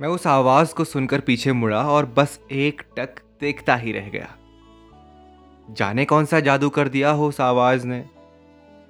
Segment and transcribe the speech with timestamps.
[0.00, 4.28] मैं उस आवाज़ को सुनकर पीछे मुड़ा और बस एक टक देखता ही रह गया।
[5.68, 8.04] जाने कौन सा जादू कर दिया हो उस आवाज़ ने,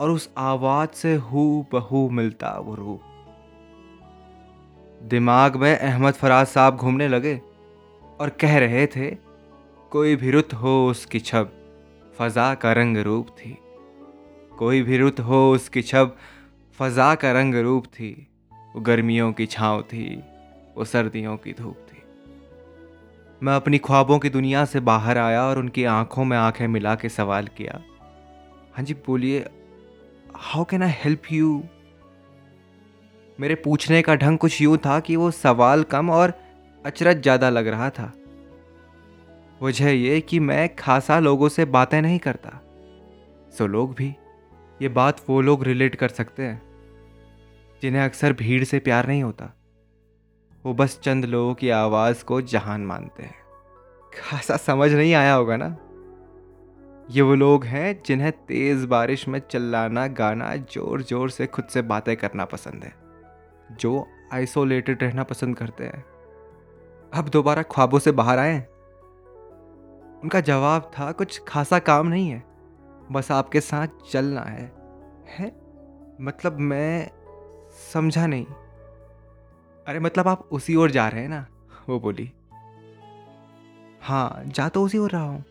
[0.00, 3.00] और उस आवाज़ से हु बहू मिलता वो रूप
[5.02, 7.40] दिमाग में अहमद फराज साहब घूमने लगे
[8.20, 9.10] और कह रहे थे,
[9.92, 11.52] कोई भी रुत हो उसकी छब,
[12.18, 13.56] फजा का रंग रूप थी।
[14.58, 16.16] कोई भी रुत हो उसकी छब,
[16.78, 18.12] फजा का रंग रूप थी।
[18.74, 20.22] वो गर्मियों की छाँव थी
[20.76, 22.02] वो सर्दियों की धूप थी।
[23.42, 27.08] मैं अपनी ख्वाबों की दुनिया से बाहर आया और उनकी आँखों में आँखें मिला के
[27.08, 27.80] सवाल किया
[28.74, 29.44] हाँ जी, बोलिए
[30.36, 31.62] how can I help you
[33.38, 36.32] मेरे पूछने का ढंग कुछ यूँ था कि वो सवाल कम और
[36.84, 38.12] अचरज ज़्यादा लग रहा था।
[39.62, 42.50] वजह ये कि मैं खासा लोगों से बातें नहीं करता।
[43.58, 44.14] सो लोग भी,
[44.80, 46.62] ये बात वो लोग रिलेट कर सकते हैं,
[47.82, 49.52] जिन्हें अक्सर भीड़ से प्यार नहीं होता।
[50.64, 53.34] वो बस चंद लोगों की आवाज़ को जहान मानते हैं।
[54.12, 55.76] खासा समझ नहीं आया होगा ना?
[57.10, 61.82] ये वो लोग हैं जिन्हें तेज़ बारिश में चिल्लाना, गाना ज़ोर ज़ोर से खुद से
[61.82, 62.94] बातें करना पसंद है,
[63.72, 66.04] जो आइसोलेटेड रहना पसंद करते हैं।
[67.12, 68.58] अब दोबारा ख्वाबों से बाहर आए?
[70.22, 72.42] उनका जवाब था, कुछ खासा काम नहीं है,
[73.12, 74.72] बस आपके साथ चलना है।
[75.28, 75.52] है?
[76.20, 77.10] मतलब मैं
[77.92, 78.46] समझा नहीं।
[79.86, 81.46] अरे मतलब आप उसी ओर जा रहे हैं ना?
[81.88, 82.32] वो बोली।
[84.02, 85.44] हाँ जा तो उसी ओर रहा हूँ।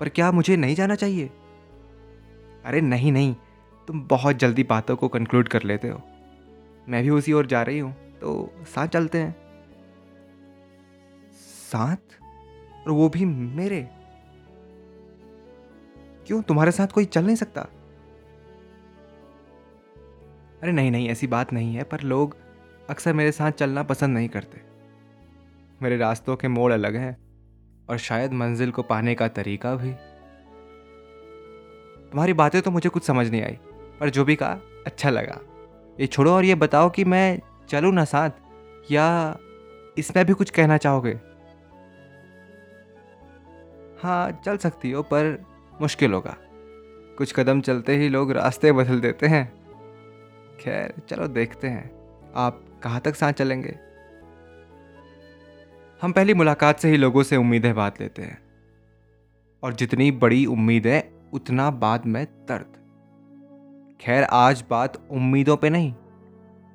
[0.00, 1.30] पर क्या मुझे नहीं जाना चाहिए?
[2.64, 3.36] अरे, नहीं नहीं।
[3.88, 6.02] तुम बहुत जल्दी बातों को कंक्लूड कर लेते हो।
[6.88, 9.36] मैं भी उसी ओर जा रही हूँ तो साथ चलते हैं।
[11.72, 12.22] साथ?
[12.86, 13.88] और वो भी मेरे?
[16.26, 17.62] क्यों, तुम्हारे साथ कोई चल नहीं सकता?
[20.62, 22.43] अरे, नहीं नहीं, ऐसी बात नहीं है, पर लोग
[22.90, 24.60] अक्सर मेरे साथ चलना पसंद नहीं करते।
[25.82, 27.16] मेरे रास्तों के मोड़ अलग हैं
[27.88, 29.92] और शायद मंजिल को पाने का तरीका भी।
[32.10, 33.58] तुम्हारी बातें तो मुझे कुछ समझ नहीं आई,
[34.00, 35.40] पर जो भी कहा अच्छा लगा।
[36.00, 38.30] ये छोड़ो और ये बताओ कि मैं चलूँ ना साथ,
[38.90, 39.38] या
[39.98, 41.12] इसमें भी कुछ कहना चाहोगे?
[44.02, 45.44] हाँ चल सकती हो, पर
[45.80, 46.36] मुश्किल होगा।
[47.18, 49.44] कुछ कदम चलते ही लोग रास्ते बदल देते हैं।
[50.60, 51.90] खैर, चलो देखते हैं।
[52.34, 53.78] आप कहाँ तक साथ चलेंगे?
[56.02, 58.38] हम पहली मुलाकात से ही लोगों से उम्मीदें बात लेते हैं।
[59.62, 62.74] और जितनी बड़ी उम्मीद है उतना बाद में दर्द।
[64.00, 65.94] खैर, आज बात उम्मीदों पे नहीं,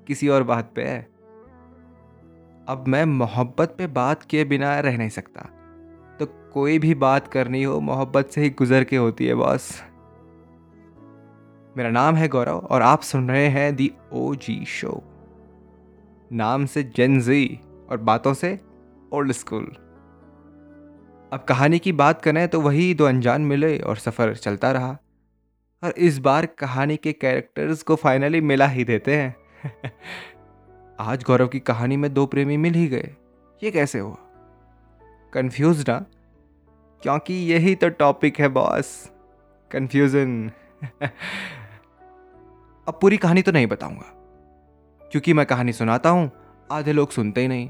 [0.08, 1.02] किसी और बात पे है।
[2.68, 5.42] अब मैं मोहब्बत पे बात किए बिना रह नहीं सकता।
[6.20, 9.84] तो कोई भी बात करनी हो, मोहब्बत से ही गुजर के होती है, बॉस।
[11.78, 15.04] मेरा नाम है गौरव और आप सुन रहे हैं दी ओ जी शो
[16.34, 17.60] नाम से जेन जी
[17.90, 18.60] और बातों से
[19.14, 19.66] ओल्ड स्कूल
[21.34, 24.98] अब कहानी की बात करें तो वही दो अनजान मिले और सफ़र चलता रहा।
[25.84, 29.36] और इस बार कहानी के कैरेक्टर्स को फाइनली मिला ही देते हैं।
[31.00, 33.16] आज गौरव की कहानी में दो प्रेमी मिल ही गए।
[33.64, 34.18] ये कैसे हुआ?
[35.34, 36.06] कन्फ्यूज़ ना?
[37.02, 39.12] क्योंकि यही तो टॉपिक है बॉस
[39.72, 40.52] कन्फ्यूज़न
[42.88, 44.19] अब पूरी कहानी तो नहीं बताऊँगा।
[45.12, 46.32] क्योंकि मैं कहानी सुनाता हूँ,
[46.72, 47.70] आधे लोग सुनते ही नहीं।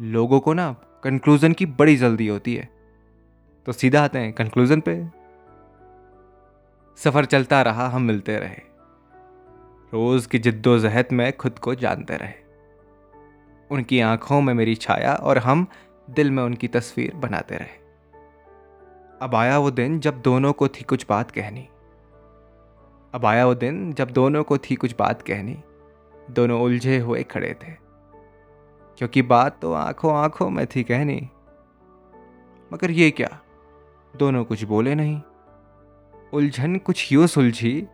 [0.00, 0.72] लोगों को ना
[1.04, 2.68] कंक्लूजन की बड़ी जल्दी होती है।
[3.66, 5.06] तो सीधा आते हैं कंक्लूजन पे।
[6.96, 8.72] सफ़र चलता रहा, हम मिलते रहे।
[9.92, 12.32] रोज की जिद्दोजहद में खुद को जानते रहे।
[13.70, 15.66] उनकी आँखों में मेरी छाया और हम
[16.10, 17.82] दिल में उनकी तस्वीर बनाते रहे।
[19.22, 21.68] अब आया वो दिन जब दोनों को थी कुछ बात कहनी।
[23.14, 25.58] अब आया वो दिन जब दोनों को थी कुछ बात कहनी।
[26.32, 27.72] दोनों उलझे हुए खड़े थे।
[28.98, 31.30] क्योंकि बात तो आँखों आँखों में थी कहनी।
[32.72, 33.40] मगर ये क्या?
[34.16, 35.22] दोनों कुछ बोले नहीं।
[36.32, 37.86] उलझन कुछ यूँ सुलझी,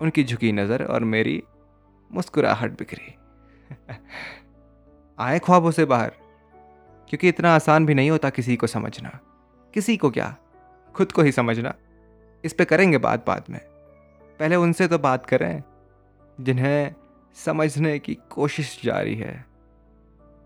[0.00, 1.42] उनकी झुकी नज़र और मेरी
[2.12, 3.14] मुस्कुराहट बिखरी।
[5.18, 6.12] आए ख्वाबों से बाहर,
[7.08, 9.20] क्योंकि इतना आसान भी नहीं होता किसी को समझना।
[9.74, 10.36] किसी को क्या?
[10.94, 11.74] खुद को ही समझना।
[12.44, 13.60] इस पे करेंगे बात बाद में।
[14.38, 15.62] पहले उनसे तो बात करें,
[16.40, 16.94] जिन्हें
[17.34, 19.44] समझने की कोशिश जारी है।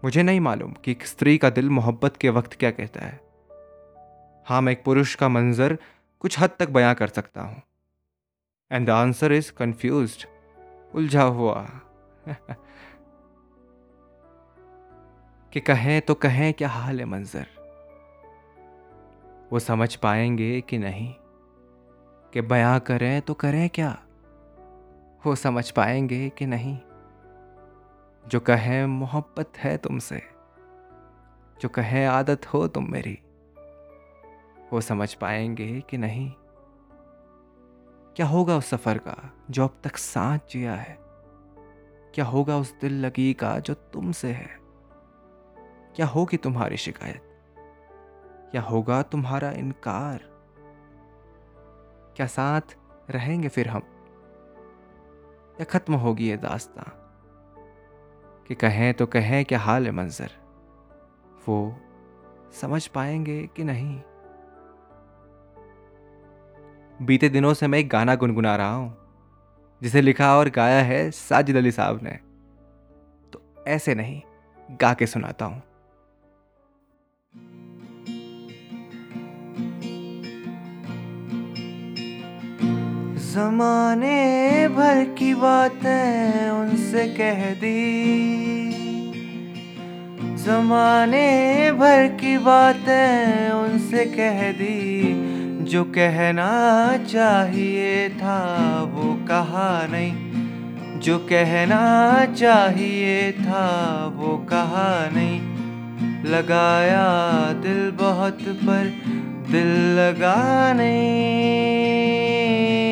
[0.05, 3.21] मुझे नहीं मालूम कि एक स्त्री का दिल मोहब्बत के वक्त क्या कहता है।
[4.47, 5.79] हाँ मैं एक पुरुष का मंजर
[6.21, 7.62] कुछ हद तक बयां कर सकता हूँ।
[8.73, 10.27] And the answer is confuse
[10.94, 11.67] उलझा हुआ।
[15.53, 17.47] कि कहें तो कहें क्या हाल है मंजर।
[19.53, 21.15] वो समझ पाएँगे कि नहीं।
[22.33, 24.06] कि बयां करें तो करें क्या।
[25.26, 26.78] वो समझ पाएँगे कि नहीं।
[28.28, 30.23] जो कहें, मोहब्बत है तुमसे।
[31.61, 33.19] जो कहें, आदत हो तुम मेरी।
[34.73, 36.32] वो समझ पाएँगे कि नहीं।
[38.17, 40.99] क्या होगा उस सफ़र का, जो अब तक साथ जिया है?
[42.14, 44.58] क्या होगा उस दिल लगी का, जो तुमसे है?
[45.96, 47.23] क्या होगी तुम्हारी शिकायत?
[48.50, 50.20] क्या होगा तुम्हारा इनकार?
[52.17, 52.76] क्या साथ
[53.11, 53.82] रहेंगे फिर हम?
[55.61, 56.91] या ख़त्म होगी ये दास्तां?
[58.49, 60.31] कि कहें तो कहें क्या हाल है मंजर?
[61.49, 61.76] वो
[62.61, 64.00] समझ पाएँगे कि नहीं?
[67.03, 68.97] बीते दिनों से मैं एक गाना गुनगुना रहा हूँ,
[69.82, 72.11] जिसे लिखा और गाया है साजिद अली साहब ने।
[73.32, 74.23] तो ऐसे नहीं,
[74.70, 75.62] गा के सुनाता हूँ।
[83.37, 88.05] जमाने भर की बातें उनसे कह दी।
[90.44, 101.19] जमाने भर की बातें उनसे कह दी। जो कहना चाहिए था वो कहा नहीं। जो
[101.19, 108.93] कहना चाहिए था वो कहा नहीं। लगाया दिल बहुत पर,
[109.50, 112.86] दिल लगा नहीं।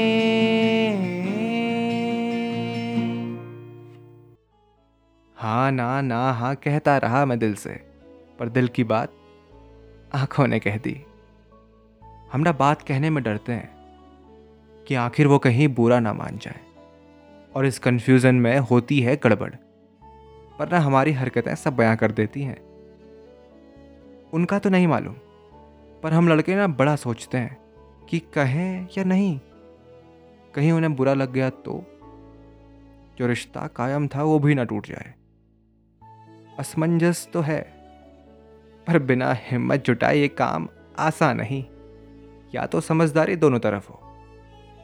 [5.54, 7.70] हाँ ना ना हाँ कहता रहा मैं दिल से,
[8.38, 9.12] पर दिल की बात
[10.14, 10.94] आँखों ने कह दी।
[12.32, 16.60] हम ना बात कहने में डरते हैं कि आखिर वो कहीं बुरा ना मान जाए,
[17.54, 19.50] और इस कन्फ्यूज़न में होती है गड़बड़,
[20.58, 22.60] पर ना हमारी हरकतें सब बयां कर देती हैं।
[24.32, 25.14] उनका तो नहीं मालूम,
[26.02, 29.38] पर हम लड़के ना बड़ा सोचते हैं कि कहें या नहीं,
[30.54, 31.84] कहीं उन्हें बुरा लग गया तो
[33.18, 35.14] जो रिश्ता कायम था वो भी ना टूट जाए।
[36.58, 37.60] असमंजस तो है,
[38.86, 40.68] पर बिना हिम्मत जुटाए ये काम
[40.98, 41.64] आसान नहीं।
[42.54, 44.00] या तो समझदारी दोनों तरफ़ हो।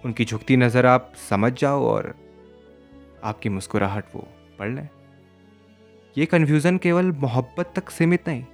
[0.04, 2.14] उनकी झुकती नज़र आप समझ जाओ और
[3.24, 4.28] आपकी मुस्कुराहट वो
[4.58, 4.88] पढ़ लें।
[6.18, 8.44] ये कन्फ्यूज़न केवल मोहब्बत तक सीमित नहीं।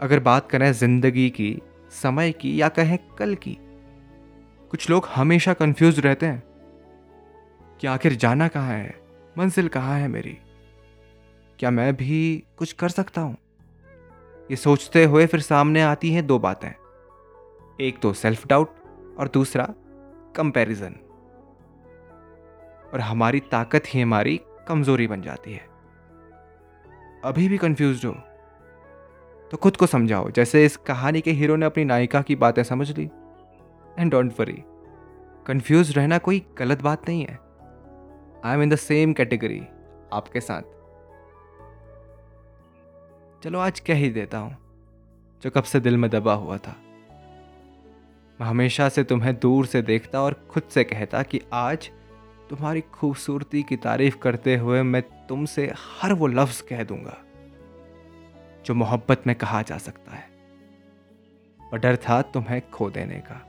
[0.00, 1.58] अगर बात करें ज़िंदगी की,
[1.90, 3.58] समय की या कहें कल की,
[4.70, 6.42] कुछ लोग हमेशा कंफ्यूज रहते हैं।
[7.80, 8.94] कि आखिर जाना कहाँ है?
[9.38, 10.38] मंजिल कहाँ है मेरी?
[11.62, 13.36] क्या मैं भी कुछ कर सकता हूँ?
[14.50, 16.70] ये सोचते हुए फिर सामने आती हैं दो बातें।
[17.80, 18.70] एक तो सेल्फ डाउट
[19.18, 19.64] और दूसरा
[20.36, 20.94] कंपैरिजन
[22.92, 25.68] और हमारी ताकत ही हमारी कमज़ोरी बन जाती है।
[27.24, 28.12] अभी भी कंफ्यूज हो
[29.50, 32.90] तो खुद को समझाओ। जैसे इस कहानी के हीरो ने अपनी नायिका की बातें समझ
[32.98, 33.10] ली।
[33.98, 34.62] एंड डोंट वरी
[35.46, 37.38] कंफ्यूज रहना कोई गलत बात नहीं है।
[38.44, 39.62] I am in the same category
[40.12, 40.62] आपके साथ।
[43.42, 44.56] चलो आज कह ही देता हूँ,
[45.42, 46.74] जो कब से दिल में दबा हुआ था।
[48.40, 51.90] मैं हमेशा से तुम्हें दूर से देखता और खुद से कहता कि आज
[52.50, 57.18] तुम्हारी खूबसूरती की तारीफ़ करते हुए मैं तुमसे हर वो लफ्ज कह दूँगा,
[58.66, 60.30] जो मोहब्बत में कहा जा सकता है।
[61.60, 63.42] और डर था तुम्हें खो देने का,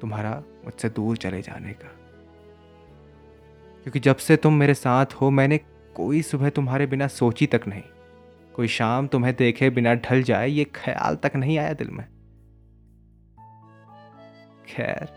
[0.00, 1.96] तुम्हारा मुझसे दूर चले जाने का।
[3.82, 5.58] क्योंकि जब से तुम मेरे साथ हो, मैंने
[5.94, 7.82] कोई सुबह तुम्हारे बिना सोची तक नहीं।
[8.60, 12.04] कोई शाम तुम्हें देखे बिना ढल जाए, ये ख्याल तक नहीं आया दिल में।
[14.68, 15.08] खैर